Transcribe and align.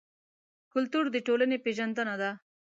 کلتور 0.73 1.05
د 1.11 1.17
ټولنې 1.27 1.57
پېژندنه 1.65 2.15
ده. 2.21 2.31